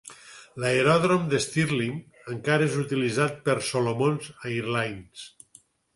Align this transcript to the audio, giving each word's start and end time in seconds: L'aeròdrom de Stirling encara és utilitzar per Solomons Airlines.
L'aeròdrom 0.61 1.27
de 1.33 1.41
Stirling 1.43 1.99
encara 2.35 2.67
és 2.71 2.77
utilitzar 2.85 3.27
per 3.49 3.57
Solomons 3.69 4.31
Airlines. 4.53 5.29